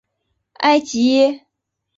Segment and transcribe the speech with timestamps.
[0.55, 1.45] 埃吉耶。